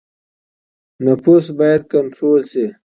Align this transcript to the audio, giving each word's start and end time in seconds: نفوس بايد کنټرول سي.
نفوس 1.05 1.45
بايد 1.57 1.81
کنټرول 1.93 2.41
سي. 2.51 2.65